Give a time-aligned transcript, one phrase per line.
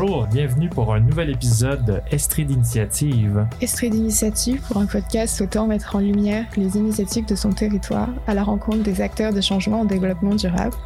[0.00, 3.48] Bonjour, bienvenue pour un nouvel épisode de Estrie d'initiative.
[3.60, 8.34] Estrée d'initiative pour un podcast souhaitant mettre en lumière les initiatives de son territoire à
[8.34, 10.76] la rencontre des acteurs de changement au développement durable.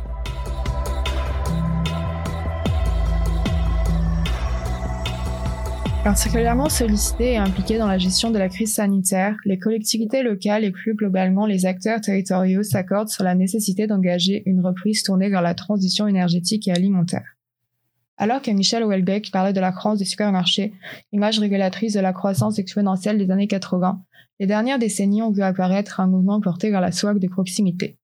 [6.04, 10.70] Particulièrement sollicitées et impliquées dans la gestion de la crise sanitaire, les collectivités locales et
[10.70, 15.52] plus globalement les acteurs territoriaux s'accordent sur la nécessité d'engager une reprise tournée vers la
[15.52, 17.31] transition énergétique et alimentaire.
[18.16, 20.72] Alors que Michel Houellebecq parlait de la croissance des supermarchés,
[21.12, 24.02] image régulatrice de la croissance exponentielle des années 80,
[24.40, 27.98] les dernières décennies ont vu apparaître un mouvement porté vers la soif de proximité.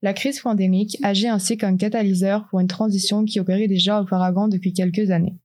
[0.00, 4.72] La crise pandémique agit ainsi comme catalyseur pour une transition qui opérait déjà auparavant depuis
[4.72, 5.36] quelques années.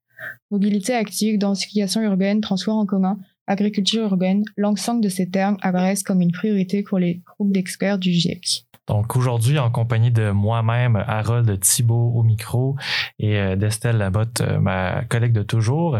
[0.49, 6.21] Mobilité active, densification urbaine, transport en commun, agriculture urbaine, l'ensemble de ces termes apparaissent comme
[6.21, 8.66] une priorité pour les groupes d'experts du GIEC.
[8.87, 12.75] Donc aujourd'hui, en compagnie de moi-même, Harold Thibault au micro
[13.19, 15.99] et euh, d'Estelle Labotte, euh, ma collègue de toujours,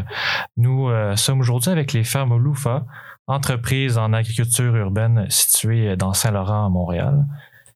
[0.55, 2.85] nous euh, sommes aujourd'hui avec les fermes Loufa,
[3.27, 7.25] entreprise en agriculture urbaine située dans Saint-Laurent à Montréal.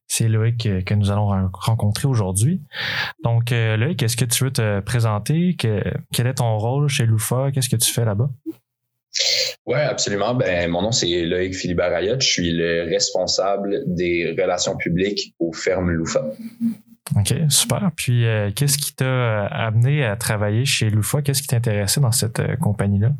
[0.08, 2.62] C'est Loïc que nous allons ren- rencontrer aujourd'hui.
[3.24, 5.56] Donc, Loïc, est-ce que tu veux te présenter?
[5.56, 5.82] Que-
[6.12, 7.50] quel est ton rôle chez Loufa?
[7.50, 8.28] Qu'est-ce que tu fais là-bas?
[9.66, 10.34] Oui, absolument.
[10.34, 12.22] Ben, mon nom, c'est Loïc Philibert Ayotte.
[12.22, 16.24] Je suis le responsable des relations publiques aux fermes Loufa.
[17.16, 17.90] OK, super.
[17.96, 21.20] Puis, euh, qu'est-ce qui t'a euh, amené à travailler chez Loufa?
[21.22, 23.12] Qu'est-ce qui t'intéressait dans cette euh, compagnie-là?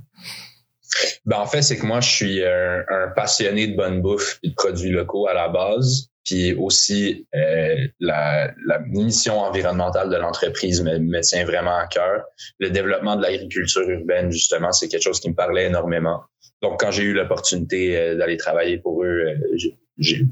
[1.24, 4.50] Ben, en fait, c'est que moi, je suis un, un passionné de bonne bouffe et
[4.50, 6.08] de produits locaux à la base.
[6.24, 12.22] Puis aussi, euh, la, la mission environnementale de l'entreprise me, me tient vraiment à cœur.
[12.61, 16.20] Le développement de l'agriculture urbaine, justement, c'est quelque chose qui me parlait énormément.
[16.62, 19.56] Donc, quand j'ai eu l'opportunité euh, d'aller travailler pour eux, euh,
[19.98, 20.27] j'ai-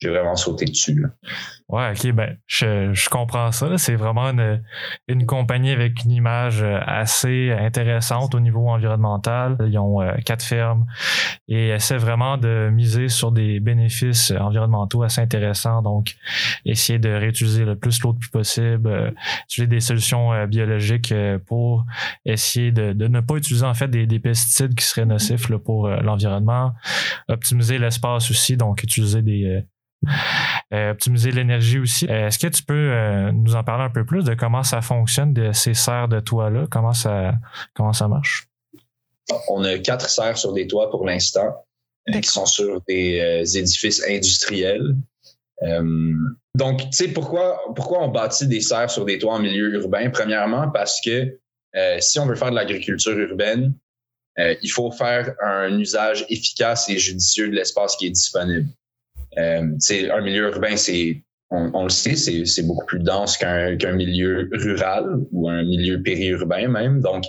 [0.00, 1.00] j'ai vraiment sauté dessus.
[1.00, 1.08] là.
[1.68, 3.76] Ouais, ok, ben, je, je comprends ça.
[3.76, 4.62] C'est vraiment une,
[5.08, 9.56] une compagnie avec une image euh, assez intéressante au niveau environnemental.
[9.66, 10.86] Ils ont euh, quatre fermes
[11.48, 15.82] et essaient vraiment de miser sur des bénéfices environnementaux assez intéressants.
[15.82, 16.14] Donc,
[16.64, 19.10] essayer de réutiliser le plus l'eau le plus possible, euh,
[19.46, 21.12] utiliser des solutions euh, biologiques
[21.46, 21.84] pour
[22.24, 25.58] essayer de, de ne pas utiliser en fait des, des pesticides qui seraient nocifs là,
[25.58, 26.74] pour l'environnement.
[27.28, 29.64] Optimiser l'espace aussi, donc utiliser des
[30.72, 32.06] euh, optimiser l'énergie aussi.
[32.08, 34.80] Euh, Est-ce que tu peux euh, nous en parler un peu plus de comment ça
[34.82, 36.66] fonctionne de ces serres de toit-là?
[36.70, 37.34] Comment ça,
[37.74, 38.48] comment ça marche?
[39.48, 41.64] On a quatre serres sur des toits pour l'instant,
[42.08, 44.96] euh, qui sont sur des euh, édifices industriels.
[45.62, 46.14] Euh,
[46.54, 50.10] donc, tu sais, pourquoi, pourquoi on bâtit des serres sur des toits en milieu urbain?
[50.10, 51.38] Premièrement, parce que
[51.74, 53.74] euh, si on veut faire de l'agriculture urbaine,
[54.38, 58.68] euh, il faut faire un usage efficace et judicieux de l'espace qui est disponible.
[59.38, 63.36] Euh, tu sais, un milieu urbain, c'est on, le sait, c'est c'est beaucoup plus dense
[63.36, 67.00] qu'un milieu rural ou un milieu périurbain même.
[67.00, 67.24] Donc,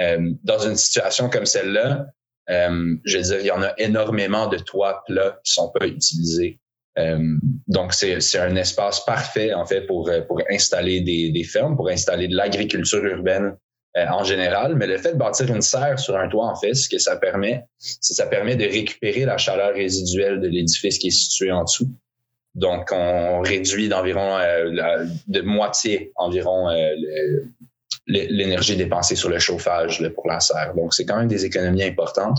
[0.00, 2.06] euh, dans une situation comme celle-là,
[2.50, 5.86] euh, je veux dire, il y en a énormément de toits plats qui sont pas
[5.86, 6.58] utilisés.
[6.98, 7.36] Euh,
[7.68, 11.76] donc, c'est c'est un espace parfait, en fait, pour, euh, pour installer des, des fermes,
[11.76, 13.56] pour installer de l'agriculture urbaine
[13.96, 14.74] euh, en général.
[14.76, 17.16] Mais le fait de bâtir une serre sur un toit, en fait, ce que ça
[17.16, 21.64] permet, c'est ça permet de récupérer la chaleur résiduelle de l'édifice qui est situé en
[21.64, 21.88] dessous.
[22.54, 26.94] Donc, on réduit d'environ euh, de moitié environ euh,
[28.06, 30.74] l'énergie dépensée sur le chauffage là, pour la serre.
[30.74, 32.38] Donc, c'est quand même des économies importantes.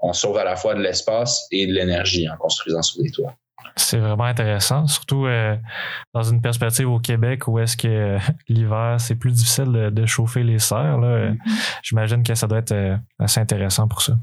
[0.00, 3.36] On sauve à la fois de l'espace et de l'énergie en construisant sur des toits.
[3.76, 5.56] C'est vraiment intéressant, surtout euh,
[6.12, 10.06] dans une perspective au Québec où est-ce que euh, l'hiver, c'est plus difficile de, de
[10.06, 10.98] chauffer les serres.
[10.98, 11.06] là.
[11.06, 11.34] Euh,
[11.82, 14.16] J'imagine que ça doit être euh, assez intéressant pour ça.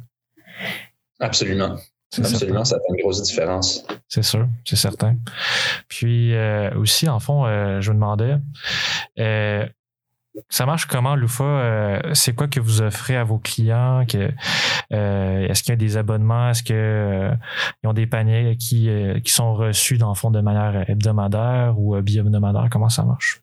[1.19, 1.77] Absolument.
[2.17, 3.85] Absolument, ça fait une grosse différence.
[4.09, 5.15] C'est sûr, c'est certain.
[5.87, 8.35] Puis euh, aussi, en fond, euh, je me demandais,
[9.17, 9.65] euh,
[10.49, 11.43] ça marche comment, Loufa?
[11.43, 14.05] Euh, c'est quoi que vous offrez à vos clients?
[14.93, 16.49] Euh, est-ce qu'il y a des abonnements?
[16.49, 17.35] Est-ce que euh,
[17.83, 18.89] ont des paniers qui,
[19.25, 22.69] sont reçus dans le fond de manière hebdomadaire ou bi-hebdomadaire?
[22.69, 23.41] Comment ça marche?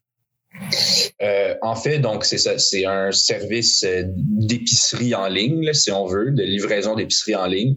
[1.23, 6.43] Euh, en fait, donc c'est un service euh, d'épicerie en ligne, si on veut, de
[6.43, 7.77] livraison d'épicerie en ligne.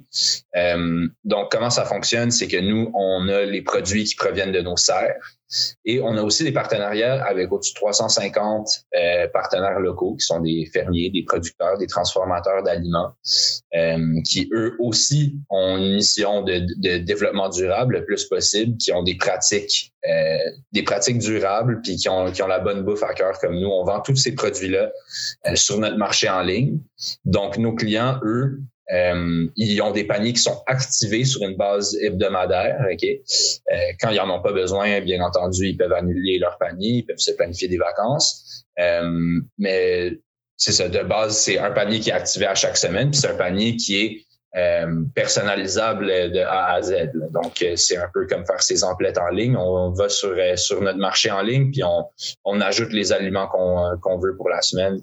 [0.55, 4.61] Euh, donc, comment ça fonctionne, c'est que nous, on a les produits qui proviennent de
[4.61, 5.37] nos serres.
[5.83, 10.39] Et on a aussi des partenariats avec au-dessus de 350 euh, partenaires locaux qui sont
[10.39, 13.11] des fermiers, des producteurs, des transformateurs d'aliments,
[14.23, 19.15] qui eux aussi ont une mission de, développement durable le plus possible, qui ont des
[19.15, 20.37] pratiques, euh,
[20.71, 23.67] des pratiques durables, puis qui ont, qui ont la bonne bouffe à cœur comme nous.
[23.67, 24.91] On vend tous ces produits-là
[25.47, 26.79] euh, sur notre marché en ligne.
[27.25, 28.59] Donc nos clients, eux,
[28.91, 32.83] euh, ils ont des paniers qui sont activés sur une base hebdomadaire.
[32.91, 36.89] Ok, euh, quand ils en ont pas besoin, bien entendu, ils peuvent annuler leur panier,
[36.89, 38.65] ils peuvent se planifier des vacances.
[39.57, 40.17] Mais
[40.57, 43.29] c'est ça, de base, c'est un panier qui est activé à chaque semaine, puis c'est
[43.29, 44.25] un panier qui est
[45.15, 47.11] personnalisable de A à Z.
[47.31, 49.55] Donc, c'est un peu comme faire ses emplettes en ligne.
[49.55, 52.05] On va sur, sur notre marché en ligne, puis on,
[52.43, 54.99] on ajoute les aliments qu'on qu'on veut pour la semaine.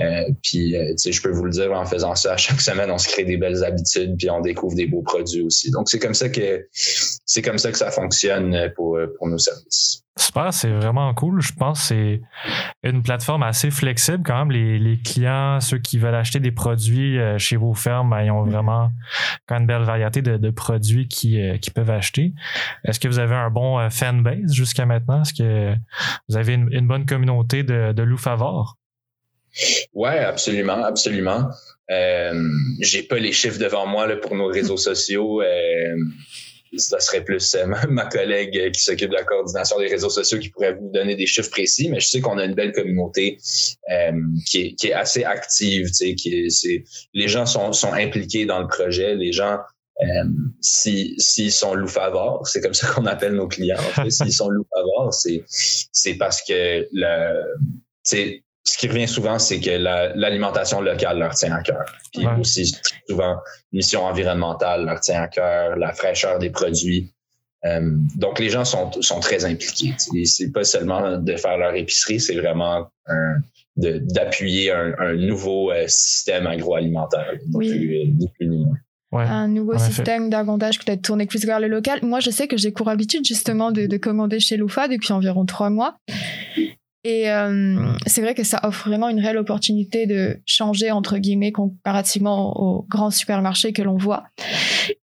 [0.00, 2.90] Euh, puis, euh, tu sais, je peux vous le dire, en faisant ça, chaque semaine,
[2.90, 5.70] on se crée des belles habitudes, puis on découvre des beaux produits aussi.
[5.70, 10.02] Donc, c'est comme ça que c'est comme ça que ça fonctionne pour, pour nos services.
[10.18, 11.40] Super, c'est vraiment cool.
[11.40, 12.22] Je pense que c'est
[12.82, 14.50] une plateforme assez flexible quand même.
[14.50, 18.30] Les, les, clients, ceux qui veulent acheter des produits euh, chez vos fermes, ben, ils
[18.32, 18.90] ont vraiment
[19.46, 22.34] quand même une belle variété de, de produits qu'ils qui peuvent acheter.
[22.84, 25.22] Est-ce que vous avez un bon fanbase jusqu'à maintenant?
[25.22, 25.74] Est-ce que
[26.28, 28.70] vous avez une, une bonne communauté de, de loups favoris?
[29.94, 31.48] Ouais, absolument, absolument.
[31.90, 32.48] Euh,
[32.80, 35.42] j'ai pas les chiffres devant moi là, pour nos réseaux sociaux.
[35.42, 35.96] Euh,
[36.76, 40.50] ça serait plus euh, ma, collègue qui s'occupe de la coordination des réseaux sociaux qui
[40.50, 43.38] pourrait vous donner des chiffres précis, mais je sais qu'on a une belle communauté
[43.90, 44.12] euh,
[44.46, 45.86] qui, est, qui est assez active.
[45.86, 46.84] Tu sais, qui c'est,
[47.14, 49.14] les gens sont, sont impliqués dans le projet.
[49.14, 49.58] Les gens
[50.00, 50.24] euh,
[50.60, 51.88] s'ils si, sont loups
[52.44, 53.78] c'est comme ça qu'on appelle nos clients.
[53.78, 54.10] En fait.
[54.10, 54.66] S'ils sont loups
[55.10, 59.70] c'est parce que le, ce qui revient souvent, c'est que
[60.14, 61.86] l'alimentation locale leur tient à cœur.
[62.12, 62.76] Puis aussi,
[63.08, 63.36] souvent,
[63.72, 67.14] mission environnementale leur tient à cœur, la fraîcheur des produits.
[67.64, 67.80] Euh,
[68.16, 69.94] donc, les gens sont, sont très impliqués.
[70.24, 72.90] C'est pas seulement de faire leur épicerie, c'est vraiment
[73.76, 77.34] d'appuyer un, un, nouveau euh, système agroalimentaire.
[77.54, 77.72] Oui.
[79.12, 82.00] un nouveau système davantage peut-être tourné plus vers le local.
[82.02, 85.46] Moi, je sais que j'ai pour habitude justement de, de commander chez Loufa depuis environ
[85.46, 85.96] trois mois.
[87.04, 91.52] Et euh, c'est vrai que ça offre vraiment une réelle opportunité de changer, entre guillemets,
[91.52, 94.24] comparativement aux grands supermarchés que l'on voit.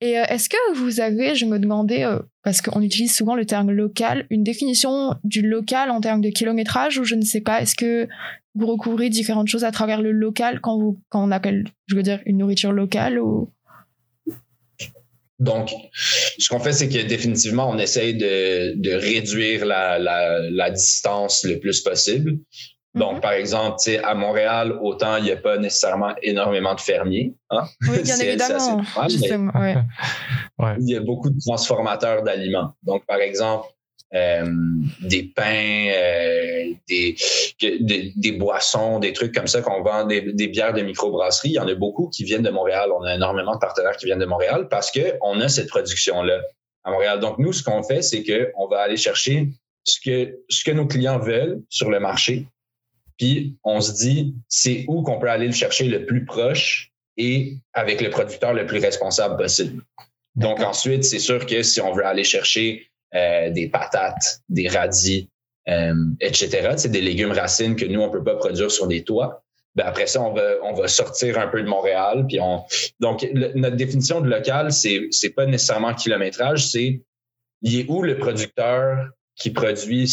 [0.01, 3.47] Et euh, est-ce que vous avez, je me demandais, euh, parce qu'on utilise souvent le
[3.47, 7.63] terme local, une définition du local en termes de kilométrage ou je ne sais pas,
[7.63, 8.09] est-ce que
[8.57, 12.03] vous recouvrez différentes choses à travers le local quand, vous, quand on appelle, je veux
[12.03, 13.51] dire, une nourriture locale ou...
[15.39, 20.71] Donc, ce qu'on fait, c'est que définitivement, on essaye de, de réduire la, la, la,
[20.71, 22.39] distance le plus possible.
[22.95, 23.21] Donc, mm-hmm.
[23.21, 27.35] par exemple, à Montréal, autant il n'y a pas nécessairement énormément de fermiers.
[27.51, 27.65] Hein?
[27.89, 28.83] Oui, bien évidemment.
[28.97, 29.77] ouais.
[30.59, 30.77] Ouais.
[30.81, 32.75] Il y a beaucoup de transformateurs d'aliments.
[32.85, 33.67] Donc, par exemple,
[34.13, 37.17] des pains, euh, des,
[37.61, 41.51] des, des, boissons, des trucs comme ça qu'on vend, des, des, bières de microbrasserie.
[41.51, 42.91] Il y en a beaucoup qui viennent de Montréal.
[42.97, 46.41] On a énormément de partenaires qui viennent de Montréal parce que on a cette production-là
[46.85, 47.19] à Montréal.
[47.19, 49.49] Donc, nous, ce qu'on fait, c'est qu'on va aller chercher
[49.85, 52.47] ce que, ce que nos clients veulent sur le marché.
[53.19, 57.57] Puis, on se dit, c'est où qu'on peut aller le chercher le plus proche et
[57.73, 59.83] avec le producteur le plus responsable possible.
[60.37, 65.31] Donc, ensuite, c'est sûr que si on veut aller chercher euh, des patates, des radis,
[65.69, 66.75] euh, etc.
[66.77, 69.43] C'est des légumes racines que nous, on peut pas produire sur des toits.
[69.75, 72.27] Ben après ça, on va, on va sortir un peu de Montréal.
[72.29, 72.65] Puis on...
[73.01, 77.03] Donc, notre définition de local, c'est, c'est pas nécessairement kilométrage, c'est
[77.63, 80.07] il est où le producteur qui produit,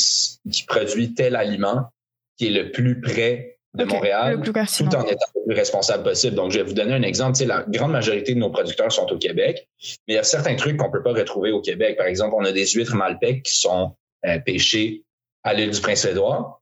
[0.51, 1.89] qui produit tel aliment
[2.37, 4.51] qui est le plus près de Montréal, tout
[4.95, 6.35] en étant le plus responsable possible.
[6.35, 7.33] Donc, je vais vous donner un exemple.
[7.33, 9.67] Tu sais, la grande majorité de nos producteurs sont au Québec,
[10.07, 11.97] mais il y a certains trucs qu'on peut pas retrouver au Québec.
[11.97, 15.03] Par exemple, on a des huîtres Malbec qui sont euh, pêchées
[15.43, 16.61] à l'île du Prince-Édouard.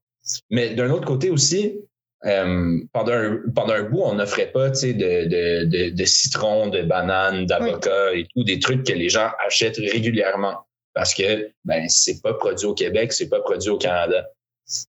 [0.50, 1.80] Mais d'un autre côté aussi,
[2.26, 6.04] euh, pendant, un, pendant un bout, on n'offrait pas tu sais, de, de, de, de
[6.04, 10.58] citron, de bananes, d'avocats et tout, des trucs que les gens achètent régulièrement
[10.94, 14.28] parce que ben c'est pas produit au Québec, c'est pas produit au Canada.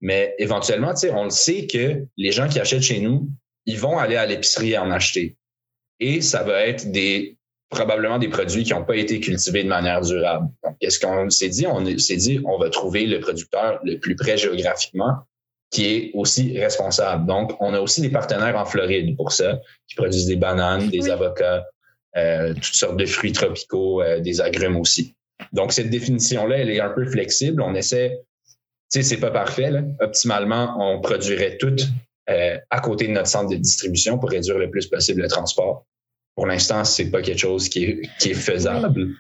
[0.02, 3.30] Mais éventuellement, tu sais, on le sait que les gens qui achètent chez nous,
[3.66, 5.38] ils vont aller à l'épicerie et en acheter.
[6.00, 7.38] Et ça va être des
[7.70, 10.48] probablement des produits qui n'ont pas été cultivés de manière durable.
[10.64, 11.68] Donc, qu'est-ce qu'on s'est dit?
[11.68, 15.26] On s'est dit, on va trouver le producteur le plus près géographiquement
[15.70, 17.26] qui est aussi responsable?
[17.26, 21.10] Donc, on a aussi des partenaires en Floride pour ça, qui produisent des bananes, des
[21.10, 21.66] avocats,
[22.16, 25.16] euh, toutes sortes de fruits tropicaux, euh, des agrumes aussi.
[25.54, 27.62] Donc, cette définition-là, elle est un peu flexible.
[27.62, 28.20] On essaie
[28.90, 29.72] sais, c'est pas parfait.
[29.72, 29.82] Là.
[30.00, 31.76] Optimalement, on produirait tout
[32.30, 35.86] euh, à côté de notre centre de distribution pour réduire le plus possible le transport.
[36.36, 39.16] Pour l'instant, c'est pas quelque chose qui est, qui est faisable.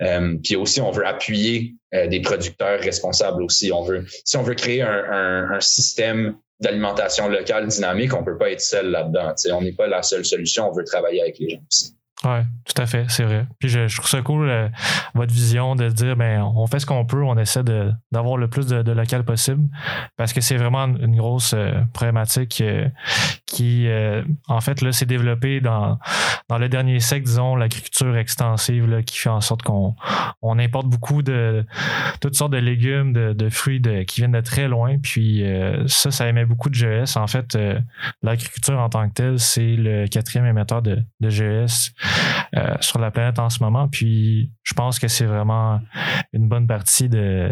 [0.00, 3.72] Euh, puis aussi, on veut appuyer euh, des producteurs responsables aussi.
[3.72, 8.38] On veut, si on veut créer un, un, un système d'alimentation locale dynamique, on peut
[8.38, 9.34] pas être seul là-dedans.
[9.52, 10.68] On n'est pas la seule solution.
[10.68, 11.96] On veut travailler avec les gens aussi.
[12.24, 13.46] Oui, tout à fait, c'est vrai.
[13.58, 14.68] Puis je, trouve ça cool, euh,
[15.14, 17.64] votre vision de dire, ben, on fait ce qu'on peut, on essaie
[18.12, 19.68] d'avoir le plus de, de, local possible,
[20.16, 22.88] parce que c'est vraiment une grosse euh, problématique euh,
[23.46, 23.86] qui,
[24.48, 25.98] en fait, là, s'est développée dans,
[26.48, 29.94] dans le dernier siècle, disons, l'agriculture extensive, là, qui fait en sorte qu'on
[30.40, 31.66] on importe beaucoup de
[32.22, 34.96] toutes sortes de légumes, de, de fruits de, qui viennent de très loin.
[35.02, 35.44] Puis
[35.86, 37.16] ça, ça émet beaucoup de GES.
[37.16, 37.58] En fait,
[38.22, 41.92] l'agriculture en tant que telle, c'est le quatrième émetteur de, de GES
[42.56, 43.88] euh, sur la planète en ce moment.
[43.88, 45.80] Puis je pense que c'est vraiment
[46.32, 47.50] une bonne partie de,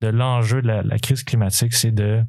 [0.00, 2.24] l'enjeu de la, crise climatique, c'est de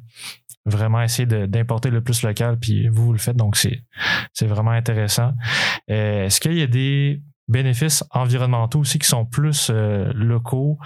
[0.66, 5.32] vraiment essayer d'importer le plus local, puis vous, vous le faites, donc c'est vraiment intéressant.
[5.90, 10.78] Euh, est-ce qu'il y a des bénéfices environnementaux aussi qui sont plus euh, locaux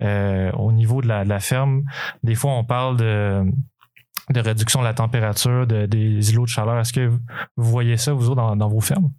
[0.00, 1.84] au niveau de la, ferme?
[2.22, 6.78] Des fois, on parle de réduction de la température, de, des îlots de chaleur.
[6.78, 7.20] Est-ce que vous
[7.56, 9.12] voyez ça, vous autres, dans vos fermes?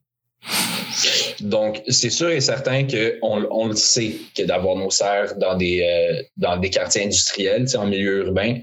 [1.42, 6.26] Donc, c'est sûr et certain qu'on on le sait que d'avoir nos serres dans des,
[6.42, 8.60] euh, quartiers industriels, en milieu urbain,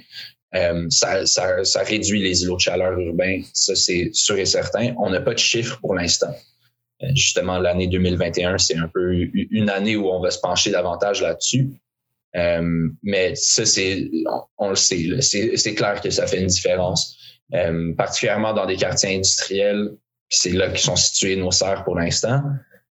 [0.54, 3.42] euh, ça, réduit les îlots de chaleur urbains.
[3.52, 4.94] Ça, c'est sûr et certain.
[4.98, 6.34] On n'a pas de chiffres pour l'instant.
[7.02, 11.22] Euh, justement, l'année 2021, c'est un peu une année où on va se pencher davantage
[11.22, 11.70] là-dessus.
[13.02, 13.62] Mais ça,
[14.58, 17.16] on, le sait, c'est clair que ça fait une différence,
[17.96, 19.90] particulièrement dans des quartiers industriels
[20.28, 22.42] c'est là qu'ils sont situés nos serres pour l'instant.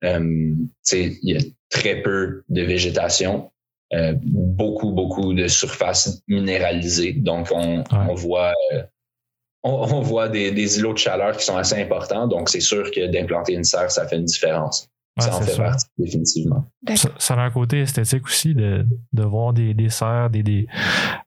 [0.04, 0.54] Euh,
[0.92, 3.52] il y a très peu de végétation,
[3.94, 7.14] euh, beaucoup, beaucoup de surface minéralisée.
[7.14, 8.84] Donc, on, on voit, euh,
[9.64, 12.28] on, voit des, des, îlots de chaleur qui sont assez importants.
[12.28, 15.86] Donc, c'est sûr que d'implanter une serre, ça fait une différence ça en fait partie,
[15.98, 16.66] définitivement.
[17.18, 20.68] Ça, a un côté esthétique aussi de, de voir des, des serres des, des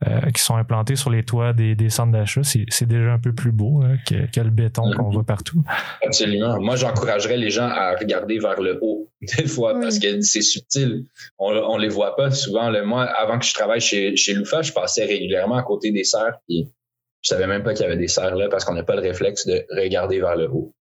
[0.06, 2.42] euh, qui sont implantées sur les toits des, des centres d'achat.
[2.42, 4.96] C'est déjà un peu plus beau hein, que, que, le béton mm-hmm.
[4.96, 5.62] qu'on voit partout.
[6.04, 6.60] Absolument.
[6.60, 11.06] Moi, j'encouragerais les gens à regarder vers le haut, des fois, parce que c'est subtil.
[11.38, 12.70] On on les voit pas souvent.
[12.70, 16.04] Le, moi, avant que je travaille chez, chez Loufa, je passais régulièrement à côté des
[16.04, 16.68] serres, puis
[17.22, 19.02] je savais même pas qu'il y avait des serres là parce qu'on n'a pas le
[19.02, 20.74] réflexe de regarder vers le haut.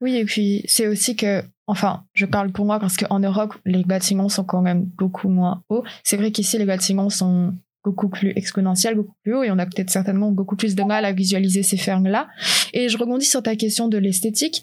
[0.00, 3.84] Oui, et puis c'est aussi que, enfin, je parle pour moi parce qu'en Europe, les
[3.84, 5.84] bâtiments sont quand même beaucoup moins hauts.
[6.02, 9.66] C'est vrai qu'ici, les bâtiments sont beaucoup plus exponentiels, beaucoup plus hauts, et on a
[9.66, 12.28] peut-être certainement beaucoup plus de mal à visualiser ces fermes-là.
[12.72, 14.62] Et je rebondis sur ta question de l'esthétique.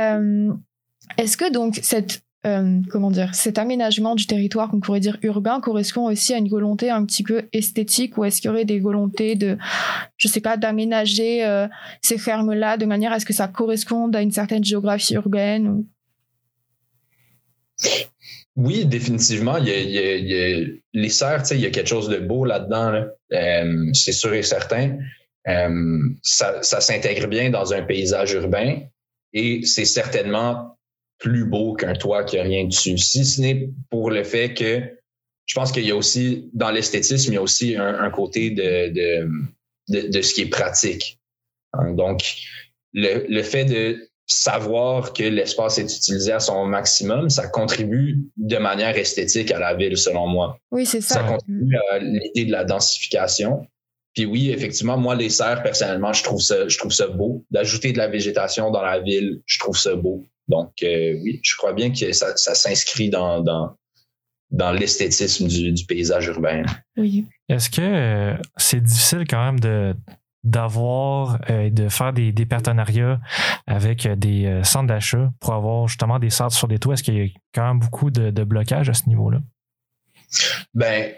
[0.00, 0.52] Euh,
[1.18, 5.60] est-ce que donc cette euh, comment dire, cet aménagement du territoire qu'on pourrait dire urbain
[5.60, 8.80] correspond aussi à une volonté un petit peu esthétique ou est-ce qu'il y aurait des
[8.80, 9.56] volontés de,
[10.16, 11.68] je sais pas, d'aménager euh,
[12.00, 15.86] ces fermes-là de manière à ce que ça corresponde à une certaine géographie urbaine ou...
[18.54, 19.56] Oui, définitivement.
[19.56, 22.44] Il y a, il y a, les serres, il y a quelque chose de beau
[22.44, 23.04] là-dedans.
[23.32, 24.98] Euh, c'est sûr et certain.
[26.22, 28.80] ça s'intègre bien dans un paysage urbain
[29.32, 30.76] et c'est certainement
[31.18, 32.98] plus beau qu'un toit qui a rien dessus.
[32.98, 34.82] Si ce n'est pour le fait que
[35.46, 38.92] je pense qu'il y a aussi, dans l'esthétisme, il y a aussi un, côté de,
[39.88, 41.18] de, de, ce qui est pratique.
[41.72, 42.22] Hein, donc,
[42.92, 48.56] le, le fait de savoir que l'espace est utilisé à son maximum, ça contribue de
[48.56, 50.58] manière esthétique à la ville, selon moi.
[50.70, 51.14] Oui, c'est ça.
[51.16, 53.66] Ça contribue à l'idée de la densification.
[54.14, 57.44] Puis oui, effectivement, moi, les serres, personnellement, je trouve ça, je trouve ça beau.
[57.50, 60.24] D'ajouter de la végétation dans la ville, je trouve ça beau.
[60.52, 63.74] Donc, euh, oui, je crois bien que ça, s'inscrit dans, dans,
[64.50, 66.62] dans l'esthétisme du, paysage urbain.
[66.98, 67.24] Oui.
[67.48, 69.94] Est-ce que euh, c'est difficile quand même de
[70.44, 73.20] d'avoir euh, de faire des, des, partenariats
[73.68, 76.94] avec des centres d'achat pour avoir justement des centres sur des toits?
[76.94, 79.38] Est-ce qu'il y a quand même beaucoup de, de blocage à ce niveau-là?
[80.74, 81.12] Ben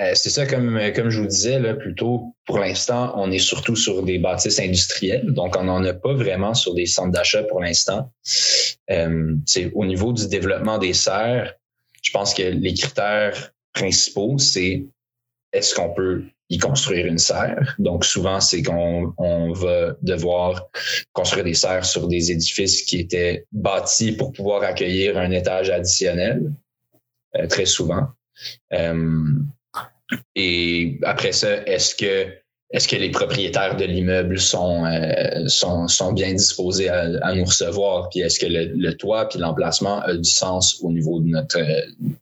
[0.00, 3.40] euh, c'est ça, comme, comme je vous disais là, plus tôt, pour l'instant, on est
[3.40, 7.42] surtout sur des bâtisses industrielles, donc on n'en a pas vraiment sur des centres d'achat
[7.42, 8.12] pour l'instant.
[8.90, 9.36] Euh,
[9.74, 11.54] au niveau du développement des serres,
[12.02, 14.86] je pense que les critères principaux, c'est
[15.52, 17.74] est-ce qu'on peut y construire une serre?
[17.78, 20.68] Donc souvent, c'est qu'on on va devoir
[21.12, 26.52] construire des serres sur des édifices qui étaient bâtis pour pouvoir accueillir un étage additionnel,
[27.36, 28.08] euh, très souvent.
[28.72, 29.24] Euh,
[30.34, 32.32] et après ça, est-ce que
[32.70, 37.44] est-ce que les propriétaires de l'immeuble sont, euh, sont, sont bien disposés à, à, nous
[37.44, 41.28] recevoir, puis est-ce que le, le toit puis l'emplacement a du sens au niveau de
[41.28, 41.58] notre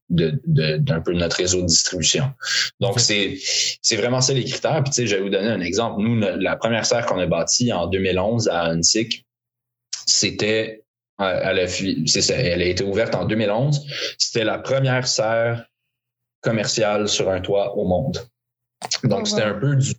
[0.08, 2.30] de, de, d'un peu de notre réseau de distribution?
[2.78, 3.38] Donc c'est
[3.82, 4.84] c'est vraiment ça les critères.
[4.84, 6.00] Puis tu sais, je vais vous donner un exemple.
[6.00, 9.26] Nous, la première serre qu'on a bâtie en 2011 à Huntsic,
[10.06, 10.84] c'était
[11.18, 13.84] elle a, c'est ça, elle a été ouverte en 2011.
[14.18, 15.66] C'était la première serre
[16.40, 18.20] commerciale sur un toit au monde.
[19.04, 19.94] Donc, oh, c'était un peu du,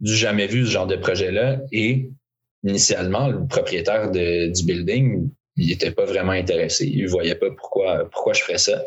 [0.00, 1.60] du, jamais vu, ce genre de projet-là.
[1.72, 2.10] Et
[2.64, 6.86] initialement, le propriétaire de, du building, il n'était pas vraiment intéressé.
[6.86, 8.82] Il ne voyait pas pourquoi, pourquoi je ferais ça.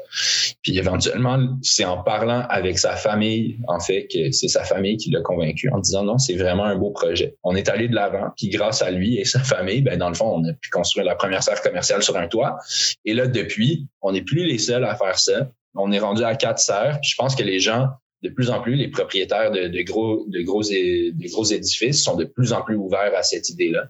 [0.61, 5.11] Puis éventuellement, c'est en parlant avec sa famille, en fait, que c'est sa famille qui
[5.11, 7.35] l'a convaincu en disant non, c'est vraiment un beau projet.
[7.43, 10.15] On est allé de l'avant, puis grâce à lui et sa famille, ben, dans le
[10.15, 12.57] fond, on a pu construire la première serre commerciale sur un toit.
[13.05, 15.49] Et là, depuis, on n'est plus les seuls à faire ça.
[15.75, 16.99] On est rendu à quatre serres.
[17.03, 17.89] Je pense que les gens
[18.23, 22.15] de plus en plus, les propriétaires de, de gros, de gros, de gros édifices sont
[22.15, 23.89] de plus en plus ouverts à cette idée-là.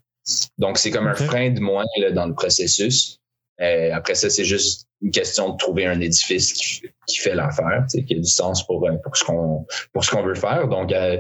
[0.58, 3.20] Donc, c'est comme un frein de moins là, dans le processus.
[3.62, 7.86] Euh, après ça, c'est juste une question de trouver un édifice qui, qui fait l'affaire,
[7.92, 10.68] qui a du sens pour, euh, pour ce qu'on pour ce qu'on veut faire.
[10.68, 11.18] Donc, euh,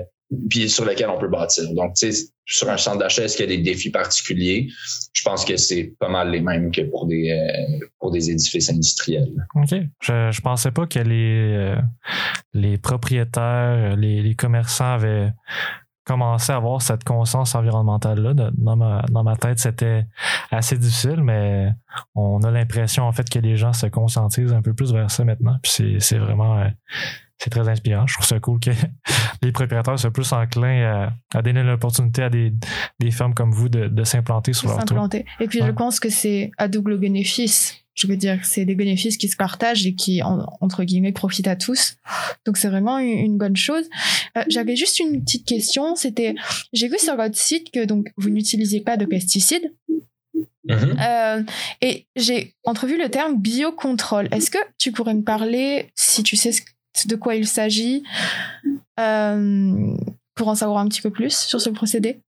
[0.49, 1.71] puis sur lequel on peut bâtir.
[1.73, 4.67] Donc, tu sais, sur un centre d'achat, est-ce qu'il y a des défis particuliers?
[5.13, 9.31] Je pense que c'est pas mal les mêmes que pour des, euh, édifices industriels.
[9.55, 9.75] OK.
[10.01, 11.75] Je, je pensais pas que les,
[12.55, 15.31] euh, propriétaires, les, les commerçants avaient
[16.05, 18.33] commencé à avoir cette conscience environnementale-là.
[18.33, 20.05] Dans ma, tête, c'était
[20.51, 21.71] assez difficile, mais
[22.15, 25.23] on a l'impression, en fait, que les gens se conscientisent un peu plus vers ça
[25.23, 25.57] maintenant.
[25.63, 26.59] Puis c'est vraiment...
[26.59, 26.67] Euh,
[27.39, 28.07] c'est très inspirant.
[28.07, 28.71] Je trouve ça cool que
[29.41, 32.53] les propriétaires soient plus enclins à, donner l'opportunité à des,
[32.99, 35.09] des firmes comme vous de, de s'implanter sur leur toit.
[35.39, 37.79] Et puis, je pense que c'est à double bénéfice.
[37.95, 41.55] Je veux dire, c'est des bénéfices qui se partagent et qui, entre guillemets, profitent à
[41.55, 41.97] tous.
[42.45, 43.87] Donc, c'est vraiment une, bonne chose.
[44.35, 45.95] Euh, J'avais juste une petite question.
[45.95, 46.33] C'était,
[46.71, 49.73] j'ai vu sur votre site que donc vous n'utilisez pas de pesticides.
[50.67, 50.95] Mm-hmm.
[51.01, 51.43] Euh,
[51.81, 54.27] et j'ai entrevu le terme biocontrôle.
[54.31, 56.61] Est-ce que tu pourrais me parler, si tu sais ce
[57.05, 58.03] de quoi il s'agit
[58.99, 59.95] euh,
[60.35, 62.19] pour en savoir un petit peu plus sur ce procédé?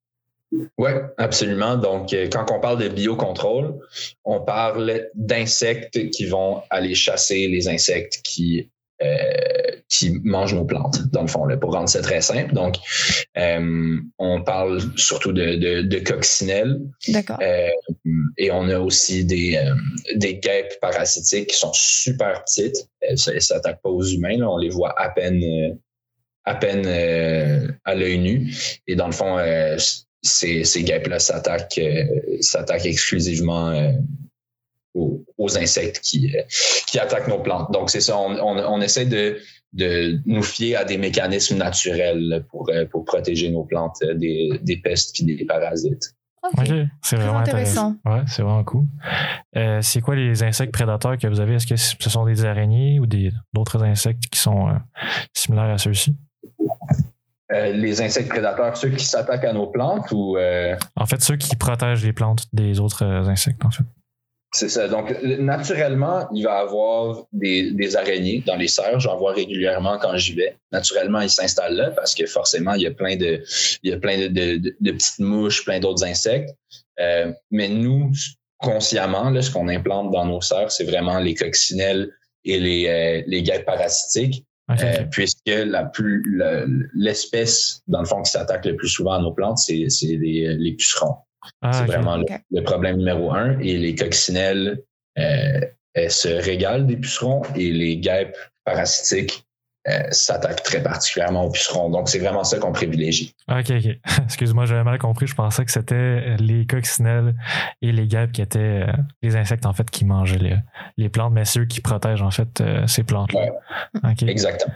[0.77, 1.75] Oui, absolument.
[1.75, 3.79] Donc, euh, quand on parle de biocontrôle,
[4.24, 8.69] on parle d'insectes qui vont aller chasser les insectes qui
[9.87, 12.53] qui mangent nos plantes, dans le fond, là, pour rendre ça très simple.
[12.53, 12.77] Donc,
[13.37, 16.79] euh, on parle surtout de, de, de coccinelles.
[17.09, 17.37] D'accord.
[17.41, 17.69] Euh,
[18.37, 19.75] et on a aussi des, euh,
[20.15, 22.89] des guêpes parasitiques qui sont super petites.
[23.01, 24.37] Elles ne s'attaquent pas aux humains.
[24.37, 24.49] Là.
[24.49, 25.77] On les voit à peine,
[26.45, 26.87] à peine
[27.85, 28.53] à l'œil nu.
[28.87, 29.37] Et dans le fond,
[30.24, 31.79] ces, ces guêpes-là s'attaquent,
[32.41, 32.85] s'attaquent
[34.96, 36.34] aux, insectes qui,
[36.88, 37.72] qui attaquent nos plantes.
[37.72, 39.38] Donc, c'est ça, on, on, on essaie de,
[39.75, 44.60] de nous fier à des mécanismes naturels pour, euh, pour protéger nos plantes euh, des,
[44.64, 46.16] des pestes et des parasites.
[46.58, 46.70] OK,
[47.01, 47.96] c'est vraiment intéressant.
[48.05, 48.86] Ouais, c'est vraiment cool.
[49.58, 51.55] Euh, c'est quoi les insectes prédateurs que vous avez?
[51.55, 54.68] Est-ce que ce sont des araignées ou d'autres insectes qui sont
[55.34, 56.16] similaires à ceux-ci?
[57.51, 60.38] les insectes prédateurs, ceux qui s'attaquent à nos plantes ou.
[60.96, 63.86] En fait, ceux qui protègent les plantes des autres insectes, en fait.
[64.55, 64.87] C'est ça.
[64.87, 69.01] Donc, naturellement, il va y avoir des, des araignées dans les serres.
[69.01, 70.55] J'en vois régulièrement quand j'y vais.
[70.72, 73.44] Naturellement, ils s'installent là parce que forcément, il y a plein de,
[73.83, 76.55] il y a plein de, de, de petites mouches, plein d'autres insectes.
[77.01, 78.13] Euh, mais nous,
[78.59, 82.13] consciemment, là, ce qu'on implante dans nos serres, c'est vraiment les coccinelles
[82.46, 84.46] et les, euh, les guêpes parasitiques.
[84.70, 86.24] Euh, puisque la plus
[86.96, 90.74] l'espèce, dans le fond, qui s'attaque le plus souvent à nos plantes, c'est les, les
[90.75, 91.18] pucerons.
[91.62, 93.60] Ah, c'est vraiment le, problème numéro un.
[93.60, 94.84] Et les coccinelles,
[95.18, 95.62] euh,
[95.94, 99.45] elles se régalent des pucerons et les guêpes parasitiques
[99.87, 101.89] euh, s'attaquent très particulièrement aux pucerons.
[101.89, 103.35] Donc, c'est vraiment ça qu'on privilégie.
[103.50, 103.98] OK, OK.
[104.24, 105.27] Excuse-moi, j'avais mal compris.
[105.27, 107.35] Je pensais que c'était les coccinelles
[107.81, 110.57] et les guêpes qui étaient euh, les insectes, en fait, qui mangeaient les,
[110.98, 113.51] les plantes, mais ceux qui protègent, en fait, ces plantes-là.
[114.21, 114.74] Exactement.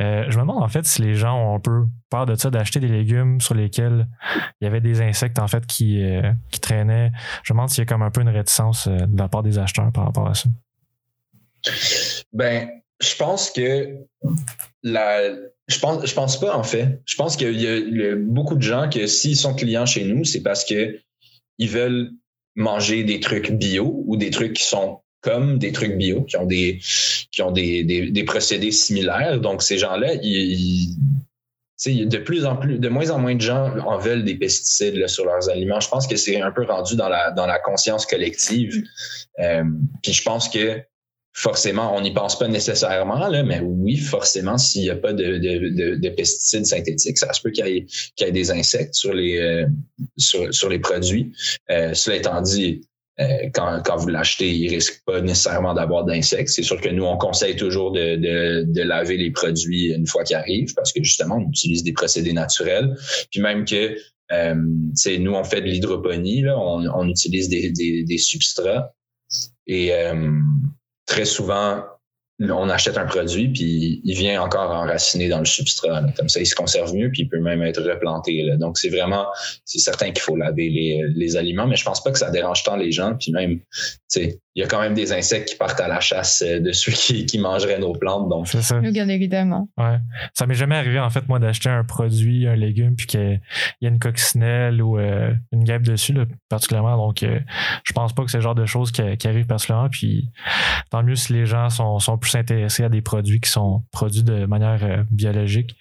[0.00, 2.50] Euh, je me demande en fait si les gens ont un peu peur de ça,
[2.50, 4.06] d'acheter des légumes sur lesquels
[4.60, 7.10] il y avait des insectes en fait qui, euh, qui traînaient.
[7.42, 9.42] Je me demande s'il y a comme un peu une réticence euh, de la part
[9.42, 10.48] des acheteurs par rapport à ça.
[12.32, 12.68] Ben,
[13.00, 13.96] je pense que
[14.82, 15.30] la,
[15.68, 17.00] je pense, je pense pas en fait.
[17.04, 20.42] Je pense qu'il y, a beaucoup de gens que s'ils sont clients chez nous, c'est
[20.42, 20.98] parce que
[21.58, 22.10] ils veulent
[22.54, 26.46] manger des trucs bio ou des trucs qui sont comme des trucs bio, qui ont
[26.46, 26.80] des,
[27.32, 29.40] qui ont des, des, procédés similaires.
[29.40, 30.96] Donc, ces gens-là, ils,
[31.86, 35.24] de plus en plus, de moins en moins de gens en veulent des pesticides sur
[35.24, 35.80] leurs aliments.
[35.80, 38.84] Je pense que c'est un peu rendu dans la, dans la conscience collective.
[39.40, 39.64] Euh,
[40.02, 40.80] puis je pense que
[41.38, 45.38] forcément, on n'y pense pas nécessairement, là, mais oui, forcément, s'il n'y a pas de,
[45.38, 49.66] de, de, pesticides synthétiques, ça se peut qu'il y, ait, des insectes sur les, euh,
[50.16, 51.32] sur, les produits.
[51.70, 52.80] Euh, cela étant dit,
[53.20, 53.24] euh,
[53.54, 56.48] quand, quand vous l'achetez, il risque pas nécessairement d'avoir d'insectes.
[56.48, 58.16] C'est sûr que nous, on conseille toujours de,
[58.64, 62.32] de, laver les produits une fois qu'ils arrivent parce que justement, on utilise des procédés
[62.32, 62.96] naturels.
[63.30, 63.96] Puis même que
[64.32, 68.92] euh, nous, on fait de l'hydroponie, on, on utilise des, des, substrats.
[69.68, 69.92] Et
[71.08, 71.82] très souvent,
[72.40, 76.02] on achète un produit, puis il vient encore enraciner dans le substrat.
[76.16, 78.42] Comme ça, il se conserve mieux, puis il peut même être replanté.
[78.44, 78.56] Là.
[78.56, 79.26] Donc, c'est vraiment,
[79.64, 82.62] c'est certain qu'il faut laver les, les, aliments, mais je pense pas que ça dérange
[82.62, 83.16] tant les gens.
[83.18, 83.60] Puis même,
[84.58, 86.90] il y a quand même des insectes qui partent à la chasse euh, de ceux
[86.90, 88.28] qui, qui mangeraient nos plantes.
[88.28, 88.80] Donc, c'est ça.
[88.80, 89.68] Bien évidemment.
[89.78, 89.98] Ouais.
[90.34, 93.40] Ça m'est jamais arrivé, en fait, moi, d'acheter un produit, un légume, puis qu'il
[93.80, 96.96] y a une coccinelle ou euh, une guêpe dessus, là, particulièrement.
[96.96, 97.38] Donc, euh,
[97.84, 99.90] je pense pas que c'est le genre de choses qui, qui arrivent particulièrement.
[99.90, 100.28] Puis,
[100.90, 104.24] tant mieux si les gens sont, sont plus s'intéresser à des produits qui sont produits
[104.24, 105.76] de manière euh, biologique.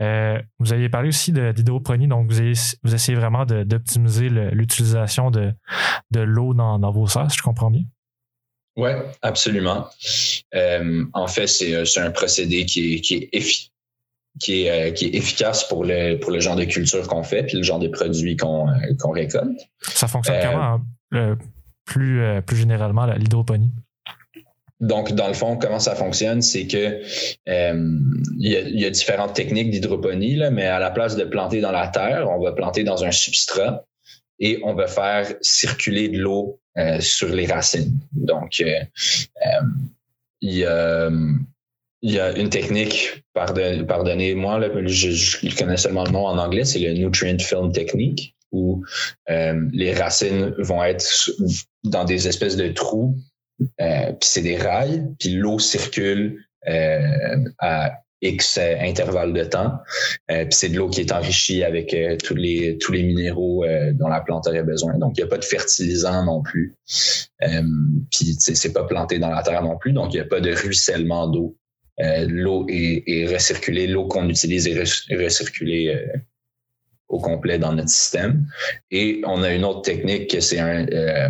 [0.00, 2.42] Euh, vous aviez parlé aussi d'hydroponie, donc vous,
[2.84, 5.52] vous essayez vraiment d'optimiser l'utilisation de,
[6.10, 7.82] de l'eau dans, dans, vos serres, si je comprends bien?
[8.78, 8.90] Oui,
[9.22, 9.86] absolument.
[10.54, 13.70] Euh, en fait, c'est un procédé qui est, qui est,
[14.40, 17.56] qui est, qui est efficace pour le, pour le genre de culture qu'on fait puis
[17.56, 18.66] le genre de produits qu'on
[19.10, 19.60] récolte.
[19.80, 20.80] Ça fonctionne comment,
[21.84, 23.72] plus, plus généralement, l'hydroponie?
[24.80, 27.02] Donc, dans le fond, comment ça fonctionne, c'est que
[27.48, 27.98] euh,
[28.38, 32.28] il, y a, différentes techniques d'hydroponie, mais à la place de planter dans la terre,
[32.30, 33.84] on va planter dans un substrat
[34.38, 36.67] et on va faire circuler de l'eau euh,
[37.00, 37.98] sur les racines.
[38.12, 38.80] Donc, euh,
[40.40, 41.10] il, y a,
[42.02, 47.38] y a une technique, pardonnez-moi, je, connais seulement le nom en anglais, c'est le Nutrient
[47.38, 48.84] Film Technique, où
[49.28, 51.30] les racines vont être
[51.84, 53.16] dans des espèces de trous
[53.80, 59.78] euh, puis c'est des rails, puis l'eau circule euh, à X intervalle de temps.
[60.30, 64.20] Euh, c'est de l'eau qui est enrichie avec tous les tous les minéraux dont la
[64.20, 64.98] plante aurait besoin.
[64.98, 66.76] Donc il n'y a pas de fertilisant non plus.
[67.40, 70.52] puis c'est pas planté dans la terre non plus, donc il n'y a pas de
[70.52, 71.56] ruissellement d'eau.
[71.98, 75.94] l'eau est, est, recirculée, l'eau qu'on utilise est recirculée
[77.08, 78.46] au complet dans notre système.
[78.90, 81.28] Et on a une autre technique que c'est euh,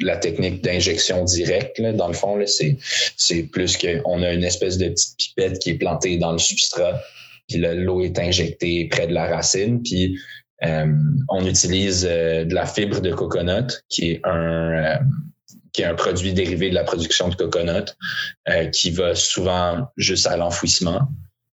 [0.00, 1.80] la technique d'injection directe.
[1.80, 2.78] Dans le fond, c'est,
[3.16, 7.00] c'est plus qu'on a une espèce de petite pipette qui est plantée dans le substrat,
[7.48, 10.18] puis l'eau est injectée près de la racine, puis
[10.64, 10.86] euh,
[11.28, 14.98] on utilise euh, de la fibre de coconut, qui est un
[15.72, 17.94] qui est un produit dérivé de la production de coconut,
[18.72, 21.02] qui va souvent juste à l'enfouissement.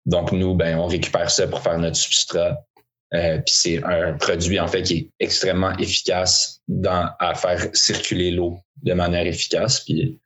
[0.05, 2.65] Donc nous, ben, on récupère ça pour faire notre substrat
[3.15, 8.31] euh, puis c'est un produit en fait qui est extrêmement efficace dans, à faire circuler
[8.31, 9.79] l'eau de manière efficace.
[9.81, 10.19] Puis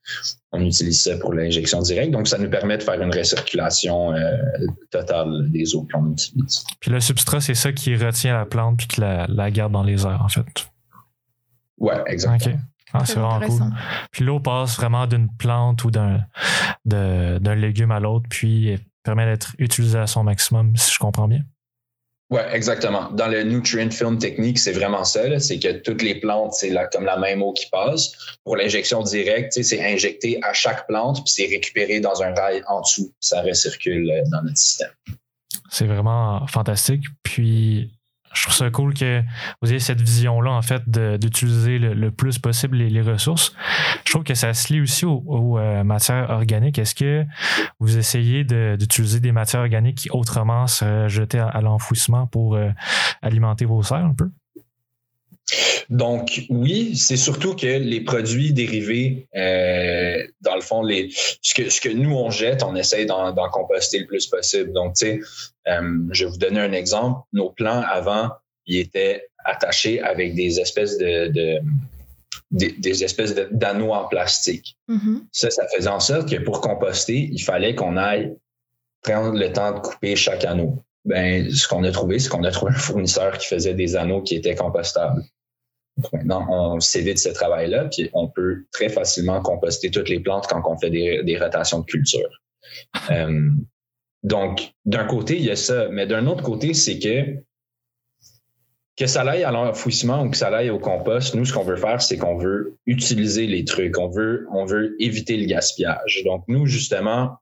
[0.52, 2.12] on utilise ça pour l'injection directe.
[2.12, 4.38] Donc ça nous permet de faire une recirculation euh,
[4.92, 6.64] totale des eaux qu'on utilise.
[6.80, 9.84] Puis le substrat, c'est ça qui retient la plante puis qui la, la garde dans
[9.84, 10.70] les airs en fait.
[11.78, 12.60] Ouais, exactement.
[12.92, 13.72] Ah, c'est vraiment cool.
[14.12, 16.26] Puis l'eau passe vraiment d'une plante ou d'un
[16.86, 21.42] d'un légume à l'autre, puis permet d'être utilisée à son maximum, si je comprends bien.
[22.32, 23.10] Oui, exactement.
[23.12, 25.40] Dans le nutrient film technique, c'est vraiment ça.
[25.40, 28.12] C'est que toutes les plantes, c'est comme la même eau qui passe.
[28.44, 32.82] Pour l'injection directe, c'est injecté à chaque plante, puis c'est récupéré dans un rail en
[32.82, 33.12] dessous.
[33.20, 34.92] Ça recircule euh, dans notre système.
[35.72, 37.06] C'est vraiment fantastique.
[37.24, 37.92] Puis
[38.34, 39.24] je trouve ça cool que
[39.62, 43.56] vous ayez cette vision-là, en fait, d'utiliser le, plus possible les, ressources.
[44.06, 46.78] Je trouve que ça se lie aussi aux, euh, matières organiques.
[46.78, 47.26] Est-ce que
[47.80, 52.70] vous essayez d'utiliser des matières organiques qui autrement seraient jetées à, l'enfouissement pour euh,
[53.22, 54.30] alimenter vos serres un peu?
[55.90, 61.10] Donc oui, c'est surtout que les produits dérivés, euh, dans le fond, les
[61.42, 64.72] ce que ce que nous on jette, on essaye d'en composter le plus possible.
[64.72, 65.20] Donc tu sais,
[65.68, 67.22] euh, je vais vous donner un exemple.
[67.34, 68.30] Nos plants avant,
[68.66, 71.60] ils étaient attachés avec des espèces de, de
[72.52, 74.78] des, espèces d'anneaux en plastique.
[74.90, 75.24] Mm-hmm.
[75.32, 78.36] Ça, ça faisait en sorte que pour composter, il fallait qu'on aille
[79.04, 80.84] prendre le temps de couper chaque anneau.
[81.06, 84.22] Ben, ce qu'on a trouvé, c'est qu'on a trouvé un fournisseur qui faisait des anneaux
[84.22, 85.24] qui étaient compostables.
[86.14, 90.62] Maintenant, on s'évite ce travail-là, puis on peut très facilement composter toutes les plantes quand
[90.66, 92.30] on fait des, rotations de culture.
[93.12, 93.50] Euh,
[94.22, 97.42] donc, d'un côté, il y a ça, mais d'un autre côté, c'est que
[98.96, 101.78] que ça aille à l'enfouissement ou que ça aille au compost, nous, ce qu'on veut
[101.78, 103.98] faire, c'est qu'on veut utiliser les trucs.
[103.98, 106.22] On veut, on veut éviter le gaspillage.
[106.26, 107.38] Donc, nous, justement,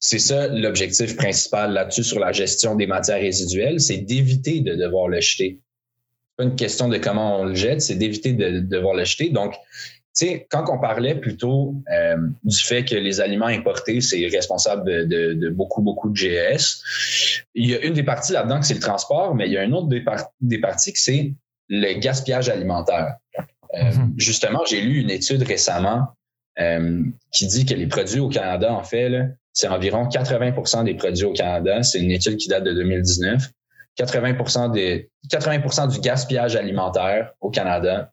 [0.00, 5.08] c'est ça l'objectif principal là-dessus sur la gestion des matières résiduelles, c'est d'éviter de devoir
[5.08, 5.60] le jeter
[6.36, 9.30] pas une question de comment on le jette, c'est d'éviter de, devoir le jeter.
[9.30, 9.54] Donc,
[10.12, 15.34] sais, quand on parlait plutôt euh, du fait que les aliments importés, c'est responsable de,
[15.34, 16.82] de, beaucoup, beaucoup de GES,
[17.54, 19.64] il y a une des parties là-dedans que c'est le transport, mais il y a
[19.64, 20.04] une autre des,
[20.40, 21.34] des parties que c'est
[21.68, 23.16] le gaspillage alimentaire.
[23.74, 24.12] Euh, mm-hmm.
[24.16, 26.08] Justement, j'ai lu une étude récemment
[26.60, 29.10] euh, qui dit que les produits au Canada, en fait,
[29.54, 31.82] c'est environ 80% des produits au Canada.
[31.82, 33.50] C'est une étude qui date de 2019.
[33.96, 38.12] 80 des 80 du gaspillage alimentaire au Canada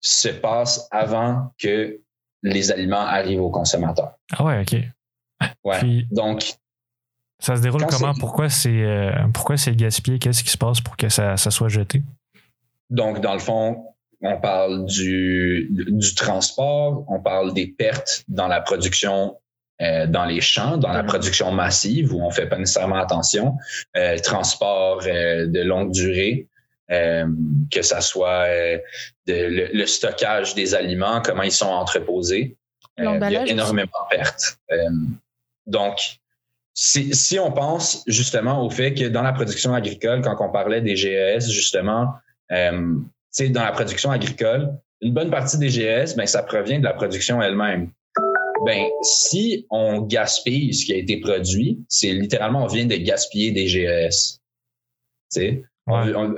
[0.00, 2.00] se passe avant que
[2.42, 4.14] les aliments arrivent aux consommateurs.
[4.32, 4.76] Ah ouais, ok.
[5.64, 6.06] Ouais.
[6.10, 6.54] Donc,
[7.38, 8.14] ça se déroule comment?
[8.14, 10.18] Pourquoi c'est euh, pourquoi c'est gaspillé?
[10.18, 12.02] Qu'est-ce qui se passe pour que ça, ça soit jeté?
[12.90, 18.60] Donc, dans le fond, on parle du, du transport, on parle des pertes dans la
[18.60, 19.38] production
[19.82, 21.06] euh, dans les champs, dans la mm-hmm.
[21.06, 23.56] production massive où on fait pas nécessairement attention,
[23.96, 26.46] euh, transport euh, de longue durée,
[26.88, 28.46] que ça soit
[29.26, 32.56] de, le, stockage des aliments, comment ils sont entreposés.
[32.98, 34.58] il y a énormément de pertes.
[35.66, 35.98] donc,
[36.74, 40.82] si, si on pense justement au fait que dans la production agricole, quand on parlait
[40.82, 42.12] des GES, justement,
[42.50, 47.42] dans la production agricole, une bonne partie des GS, ben, ça provient de la production
[47.42, 47.90] elle-même.
[48.64, 53.50] Ben, si on gaspille ce qui a été produit, c'est littéralement, on vient de gaspiller
[53.52, 54.40] des GES.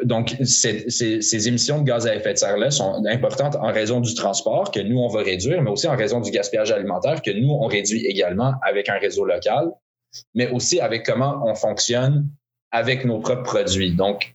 [0.05, 4.71] donc, ces, émissions de gaz à effet de serre-là sont importantes en raison du transport
[4.71, 7.67] que nous, on va réduire, mais aussi en raison du gaspillage alimentaire que nous, on
[7.67, 9.71] réduit également avec un réseau local,
[10.35, 12.29] mais aussi avec comment on fonctionne
[12.71, 13.95] avec nos propres produits.
[13.95, 14.35] Donc,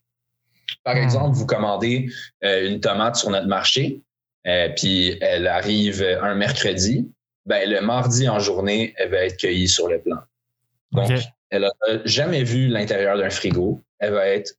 [0.83, 1.03] par hmm.
[1.03, 2.09] exemple, vous commandez
[2.43, 4.01] euh, une tomate sur notre marché,
[4.47, 7.11] euh, puis elle arrive un mercredi,
[7.45, 10.17] ben le mardi en journée, elle va être cueillie sur le plan.
[10.91, 11.11] Donc,
[11.49, 13.83] elle n'a jamais vu l'intérieur d'un frigo.
[13.99, 14.53] Elle va être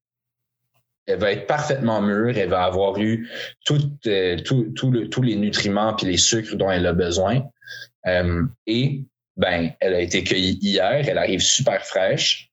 [1.07, 3.29] elle va être parfaitement mûre, elle va avoir eu
[3.71, 7.43] euh, tous les nutriments puis les sucres dont elle a besoin.
[8.67, 9.05] et
[9.37, 12.53] ben, elle a été cueillie hier, elle arrive super fraîche.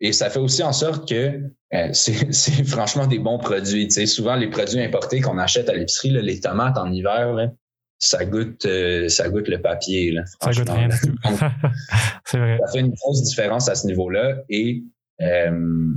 [0.00, 1.40] Et ça fait aussi en sorte que
[1.74, 3.90] euh, c'est franchement des bons produits.
[3.90, 7.50] sais, Souvent, les produits importés qu'on achète à l'épicerie, les tomates en hiver,
[7.98, 10.12] ça goûte euh, ça goûte le papier.
[10.12, 10.88] Là, ça goûte rien
[12.24, 12.58] c'est vrai.
[12.64, 14.42] Ça fait une grosse différence à ce niveau-là.
[14.48, 14.82] Et
[15.22, 15.88] euh,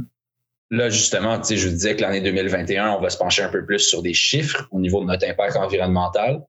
[0.72, 3.80] là, justement, je vous disais que l'année 2021, on va se pencher un peu plus
[3.80, 6.42] sur des chiffres au niveau de notre impact environnemental.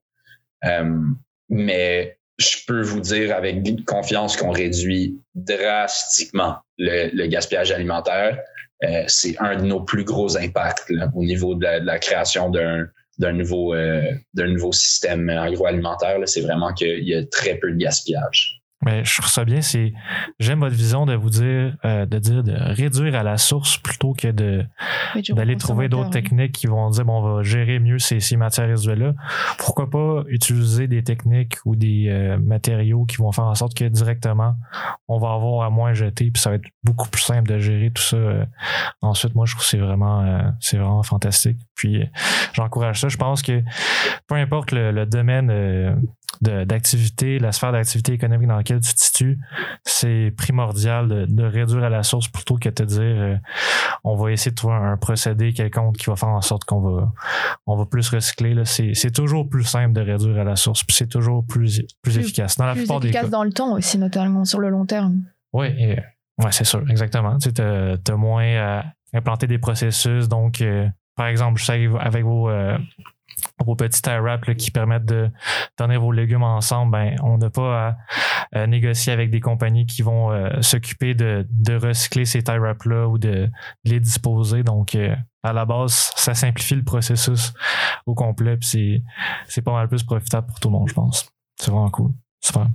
[1.49, 8.39] mais je peux vous dire avec confiance qu'on réduit drastiquement le, gaspillage alimentaire.
[8.83, 12.87] Euh, c'est un de nos plus gros impacts au niveau de la, création d'un
[13.29, 14.01] nouveau, euh,
[14.33, 16.17] d'un nouveau système agroalimentaire.
[16.25, 18.61] C'est vraiment qu'il y a très peu de gaspillage.
[18.83, 19.61] Mais je trouve ça bien.
[19.61, 19.93] C'est
[20.39, 24.13] j'aime votre vision de vous dire euh, de dire de réduire à la source plutôt
[24.13, 24.65] que de
[25.29, 28.67] d'aller trouver d'autres techniques qui vont dire bon on va gérer mieux ces, ces matières
[28.67, 29.13] résiduelles là.
[29.59, 33.85] Pourquoi pas utiliser des techniques ou des euh, matériaux qui vont faire en sorte que
[33.85, 34.55] directement
[35.07, 37.91] on va avoir à moins jeter puis ça va être beaucoup plus simple de gérer
[37.91, 38.17] tout ça.
[38.17, 38.45] Euh.
[39.01, 41.59] ensuite moi je trouve que c'est vraiment c'est vraiment fantastique.
[41.81, 42.03] Puis
[42.53, 43.07] j'encourage ça.
[43.09, 43.63] Je pense que
[44.27, 45.49] peu importe le, le domaine
[46.41, 49.39] d'activité, la sphère d'activité économique dans laquelle tu te situes,
[49.83, 53.35] c'est primordial de, réduire à la source plutôt que de te dire euh,
[54.03, 57.11] on va essayer de trouver un, procédé quelconque qui va faire en sorte qu'on va
[57.67, 58.55] on va plus recycler.
[58.65, 62.57] C'est toujours plus simple de réduire à la source, puis c'est toujours plus, plus, efficace.
[62.57, 65.23] Dans la plus efficace dans le temps aussi, notamment sur le long terme.
[65.53, 67.37] Oui, ouais, c'est sûr, exactement.
[67.37, 70.27] Tu as, moins à implanter des processus.
[70.27, 72.77] Donc, euh, par exemple, je sais avec vos, euh,
[73.65, 75.29] vos petits tie wraps qui permettent de
[75.77, 77.97] donner vos légumes ensemble, ben, on n'a pas
[78.53, 81.45] à, négocier avec des compagnies qui vont euh, s'occuper de,
[81.75, 83.49] recycler ces tie wraps-là ou de,
[83.83, 84.63] les disposer.
[84.63, 87.53] Donc, euh, à la base, ça simplifie le processus
[88.05, 88.57] au complet.
[88.57, 89.03] Puis
[89.47, 91.31] c'est pas mal plus profitable pour tout le monde, je pense.
[91.57, 92.11] C'est vraiment cool.
[92.41, 92.67] Super.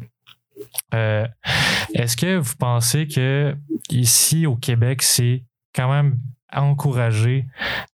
[1.94, 3.54] Est-ce que vous pensez que
[3.90, 5.44] ici au Québec, c'est
[5.74, 6.18] quand même
[6.52, 7.44] encourager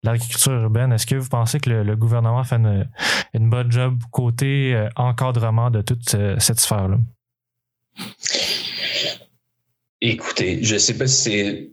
[0.03, 0.91] l'agriculture urbaine.
[0.93, 2.55] Est-ce que vous pensez que le, gouvernement fait
[3.33, 6.97] une, bonne job côté euh, encadrement de toute euh, cette sphère-là?
[10.01, 11.69] Écoutez, je ne sais pas si c'est.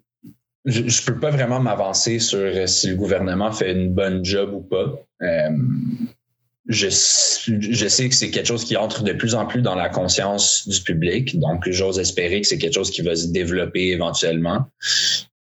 [0.67, 4.53] Je ne peux pas vraiment m'avancer sur euh, si le gouvernement fait une bonne job
[4.53, 5.01] ou pas
[6.71, 9.89] je, je sais que c'est quelque chose qui entre de plus en plus dans la
[9.89, 11.39] conscience du public.
[11.39, 14.67] Donc, j'ose espérer que c'est quelque chose qui va se développer éventuellement.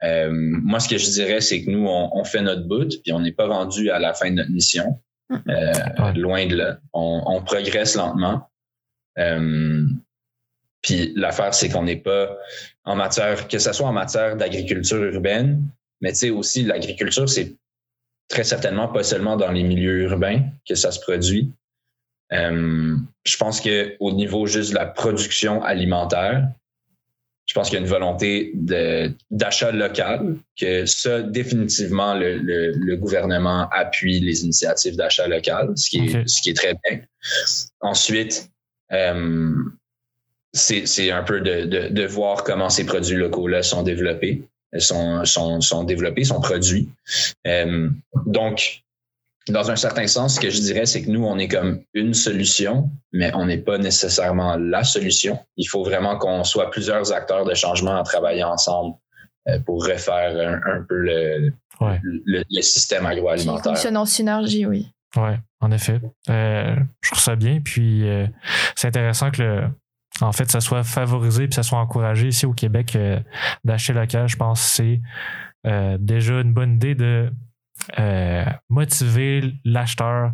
[0.02, 3.20] Euh, moi, ce que je dirais, c'est que nous, on, fait notre bout, puis on
[3.20, 5.00] n'est pas rendu à la fin de notre mission.
[5.48, 6.78] Euh, loin de là.
[6.92, 8.50] On, progresse lentement.
[9.18, 9.86] Euh,
[10.82, 12.36] puis l'affaire, c'est qu'on n'est pas
[12.84, 15.62] en matière, que ce soit en matière d'agriculture urbaine,
[16.00, 17.54] mais tu sais aussi l'agriculture, c'est
[18.28, 21.52] très certainement pas seulement dans les milieux urbains que ça se produit.
[22.32, 26.48] Euh, je pense que au niveau juste de la production alimentaire,
[27.50, 28.52] je pense qu'il y a une volonté
[29.32, 35.98] d'achat local, que ça, définitivement, le, le, gouvernement appuie les initiatives d'achat local, ce qui,
[35.98, 37.00] est, ce qui est très bien.
[37.80, 38.48] Ensuite,
[38.92, 39.52] euh,
[40.52, 44.44] c'est un peu de, de, de, voir comment ces produits locaux-là sont développés,
[44.78, 46.88] sont, sont, sont développés, sont produits.
[47.48, 47.90] Euh,
[48.26, 48.84] donc,
[49.48, 52.14] dans un certain sens, ce que je dirais, c'est que nous, on est comme une
[52.14, 55.38] solution, mais on n'est pas nécessairement la solution.
[55.57, 58.96] Il faut vraiment qu'on soit plusieurs acteurs de changement à travailler ensemble
[59.48, 63.62] euh, pour refaire un, peu le, le, système agroalimentaire.
[63.62, 64.92] Qui fonctionne en synergie, oui.
[65.16, 66.00] Oui, en effet.
[66.29, 67.61] Euh, je trouve ça bien.
[67.61, 68.26] Puis euh,
[68.76, 69.64] c'est intéressant que le,
[70.20, 72.96] en fait, ça soit favorisé puis ça soit encouragé ici au Québec
[73.64, 74.29] d'acheter local.
[74.29, 75.00] Je pense que
[75.64, 77.33] c'est déjà une bonne idée de
[77.98, 80.32] euh, motiver l'acheteur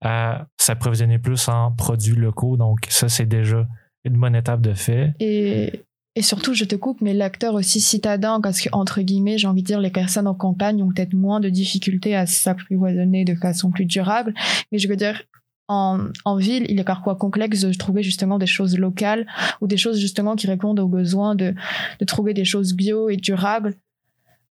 [0.00, 2.56] à s'approvisionner plus en produits locaux.
[2.56, 3.66] Donc, ça, c'est déjà
[4.04, 5.14] une bonne étape de fait.
[5.20, 9.46] Et, et surtout, je te coupe, mais l'acteur aussi citadin, parce que, entre guillemets, j'ai
[9.46, 13.34] envie de dire, les personnes en campagne ont peut-être moins de difficultés à s'apprivoisonner de
[13.34, 14.34] façon plus durable.
[14.70, 15.22] Mais je veux dire,
[15.68, 19.26] en, en, ville, il est parfois complexe de trouver justement des choses locales
[19.60, 21.54] ou des choses justement qui répondent aux besoins de
[22.06, 23.76] trouver des choses bio et durables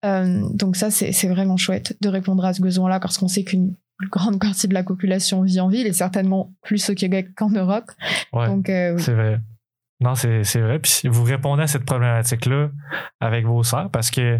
[0.05, 3.75] euh, donc ça, c'est vraiment chouette de répondre à ce besoin-là parce qu'on sait qu'une
[4.11, 7.91] grande partie de la population vit en ville et certainement plus au Québec qu'en Europe.
[8.33, 9.41] Ouais, donc euh, c'est vrai.
[10.01, 10.81] Non, c'est vrai.
[10.81, 12.69] Puis vous répondez à cette problématique-là
[13.21, 14.39] avec vos sœurs parce que,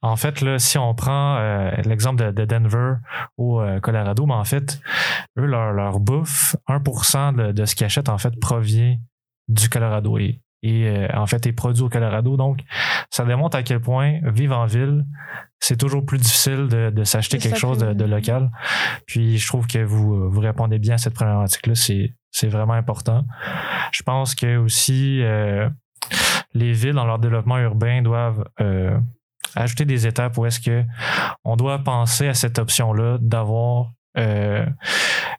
[0.00, 2.94] en fait, là, si on prend euh, l'exemple de, Denver
[3.36, 4.80] au Colorado, mais en fait,
[5.38, 8.96] eux, leur, leur bouffe, 1% de, de ce qu'ils achètent, en fait, provient
[9.48, 10.16] du Colorado.
[10.18, 12.36] Et et euh, en fait est produit au Colorado.
[12.36, 12.60] Donc,
[13.10, 15.04] ça démontre à quel point vivre en ville,
[15.60, 18.50] c'est toujours plus difficile de, de s'acheter quelque chose de, local.
[19.06, 21.74] Puis je trouve que vous, vous répondez bien à cette problématique-là.
[21.74, 23.24] C'est, c'est vraiment important.
[23.92, 25.68] Je pense que aussi euh,
[26.54, 28.98] les villes dans leur développement urbain doivent euh,
[29.54, 30.84] ajouter des étapes où est-ce que
[31.44, 34.66] on doit penser à cette option-là d'avoir euh,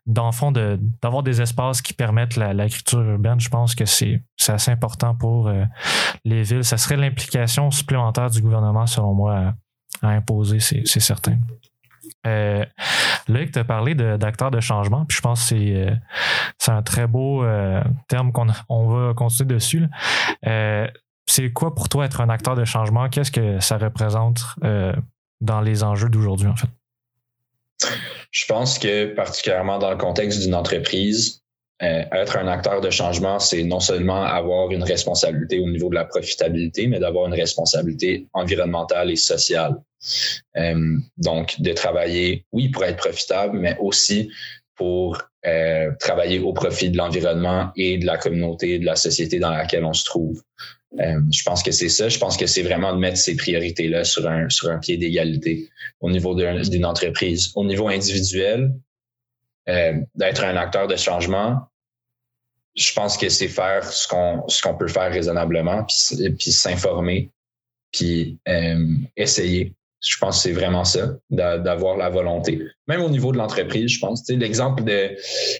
[0.05, 5.47] d'enfants d'avoir des espaces qui permettent l'agriculture urbaine, je pense que c'est assez important pour
[5.47, 5.63] euh,
[6.25, 6.63] les villes.
[6.63, 9.53] Ça serait l'implication supplémentaire du gouvernement, selon moi,
[10.01, 11.37] à, imposer, c'est certain.
[12.25, 12.65] Euh,
[13.27, 17.07] Luc, tu as parlé d'acteurs de, changement, puis je pense que c'est euh, un très
[17.07, 19.87] beau euh, terme qu'on on va continuer dessus.
[21.25, 23.09] c'est quoi pour toi être un acteur de changement?
[23.09, 24.43] Qu'est-ce que ça représente
[25.41, 26.69] dans les enjeux d'aujourd'hui, en fait?
[28.33, 31.43] Je pense que particulièrement dans le contexte d'une entreprise,
[31.83, 35.95] euh, être un acteur de changement, c'est non seulement avoir une responsabilité au niveau de
[35.95, 39.75] la profitabilité, mais d'avoir une responsabilité environnementale et sociale.
[40.57, 44.31] Euh, donc, de travailler, oui, pour être profitable, mais aussi
[44.75, 49.51] pour euh, travailler au profit de l'environnement et de la communauté, de la société dans
[49.51, 50.41] laquelle on se trouve.
[50.99, 52.09] Euh, je pense que c'est ça.
[52.09, 55.69] Je pense que c'est vraiment de mettre ces priorités-là sur un, sur un pied d'égalité
[56.01, 57.51] au niveau d'une entreprise.
[57.55, 58.73] Au niveau individuel,
[59.69, 61.61] euh, d'être un acteur de changement,
[62.75, 67.31] je pense que c'est faire ce qu'on ce qu'on peut faire raisonnablement, puis, puis s'informer,
[67.91, 69.73] puis euh, essayer.
[70.05, 72.61] Je pense que c'est vraiment ça, d'avoir la volonté.
[72.89, 74.27] Même au niveau de l'entreprise, je pense.
[74.27, 75.15] L'exemple de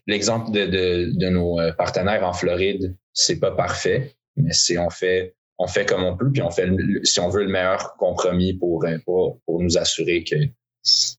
[0.05, 5.35] l'exemple de, de, de, nos partenaires en Floride, c'est pas parfait, mais c'est on fait
[5.59, 6.67] on fait comme on peut, puis on fait
[7.03, 10.35] si on veut le meilleur compromis pour, pour, pour nous assurer que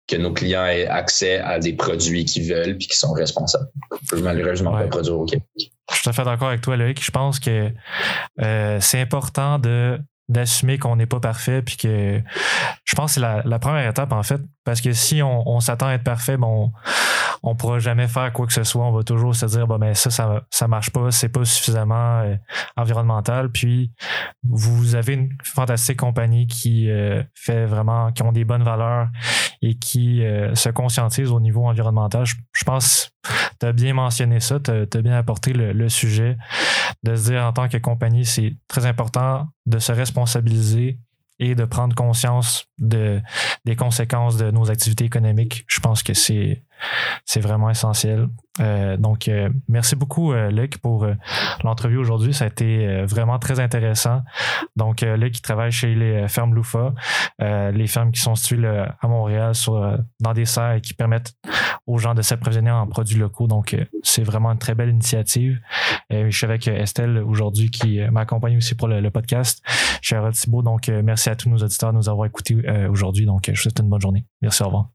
[0.06, 3.68] que nos clients aient accès à des produits qu'ils veulent puis qui sont responsables.
[3.90, 5.46] On peut malheureusement pas produire au Québec.
[5.56, 7.02] Je suis tout à fait d'accord avec toi, Loïc.
[7.02, 7.70] Je pense que
[8.42, 9.98] euh, c'est important de
[10.28, 12.20] d'assumer qu'on n'est pas parfait puis que
[12.84, 15.60] je pense que c'est la, la, première étape en fait parce que si on, on
[15.60, 16.72] s'attend à être parfait bon on
[17.54, 18.84] pourra jamais faire quoi que ce soit.
[18.86, 22.20] On va toujours se dire, bon, ben ça, ça, ça marche pas, c'est pas suffisamment
[22.20, 22.36] euh,
[22.76, 23.52] environnemental.
[23.52, 23.92] Puis,
[24.42, 29.08] vous avez une fantastique compagnie qui euh, fait vraiment, qui ont des bonnes valeurs
[29.60, 32.24] et qui euh, se conscientise au niveau environnemental.
[32.24, 33.10] Je, pense,
[33.60, 36.38] tu as bien mentionné ça, tu as, bien apporté le, sujet
[37.02, 40.98] de se dire en tant que compagnie, c'est très important de se responsabiliser
[41.38, 43.20] et de prendre conscience de,
[43.64, 45.64] des conséquences de nos activités économiques.
[45.68, 46.62] Je pense que c'est
[47.24, 48.28] c'est vraiment essentiel.
[48.60, 51.06] Euh, donc, euh, merci beaucoup, euh, Luc, pour
[51.64, 52.32] l'entrevue aujourd'hui.
[52.34, 54.22] Ça a été vraiment très intéressant.
[54.76, 56.94] Donc, Luc qui travaille chez les fermes Loufa,
[57.40, 59.52] les fermes qui sont situées à Montréal
[60.20, 61.34] dans des serres et qui permettent
[61.86, 63.46] aux gens de s'approvisionner en produits locaux.
[63.46, 65.60] Donc, c'est vraiment une très belle initiative.
[66.10, 69.62] je suis avec Estelle aujourd'hui qui m'accompagne aussi pour le, podcast.
[70.02, 70.62] Je suis Thibault.
[70.62, 72.56] Donc, merci à tous nos auditeurs de nous avoir écoutés
[72.88, 73.26] aujourd'hui.
[73.26, 74.26] Donc, je vous souhaite une bonne journée.
[74.42, 74.90] Merci, au revoir.